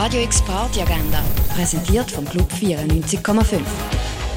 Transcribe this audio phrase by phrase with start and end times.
[0.00, 1.20] Radio X Party Agenda,
[1.56, 3.58] präsentiert vom Club 94,5.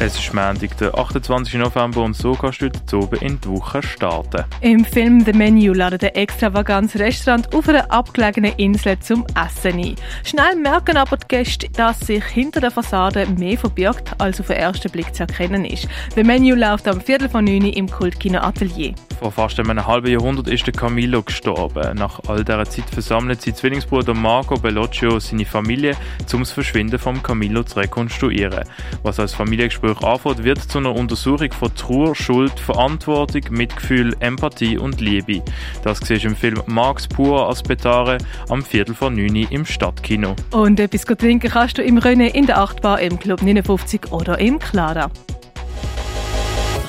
[0.00, 1.52] Es ist Montag, der 28.
[1.56, 4.46] November und so kannst du heute oben in die Woche starten.
[4.62, 9.96] Im Film The Menu ladet ein extravagantes Restaurant auf einer abgelegenen Insel zum Essen ein.
[10.24, 14.56] Schnell merken aber die Gäste, dass sich hinter der Fassade mehr verbirgt, als auf den
[14.56, 15.86] ersten Blick zu erkennen ist.
[16.14, 18.94] The Menu läuft am Viertel von 9 im Kultkino Atelier.
[19.22, 21.96] Vor fast einem halben Jahrhundert ist der Camillo gestorben.
[21.96, 25.96] Nach all dieser Zeit versammelt sein Zwillingsbruder Marco Bellocchio seine Familie,
[26.32, 28.64] um das Verschwinden von Camillo zu rekonstruieren.
[29.04, 35.00] Was als Familiengespräch anfängt, wird zu einer Untersuchung von Trauer, Schuld, Verantwortung, Mitgefühl, Empathie und
[35.00, 35.40] Liebe.
[35.84, 38.18] Das siehst du im Film Marx pur Aspetare
[38.48, 40.34] am Viertel von 9 im Stadtkino.
[40.50, 44.58] Und etwas trinken kannst du im Rennen, in der Achtbar, im Club 59 oder im
[44.58, 45.12] Clara.